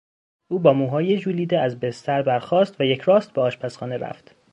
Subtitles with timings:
[0.47, 4.35] او با موهای ژولیده از بستر برخاست و یکراست به آشپزخانه رفت.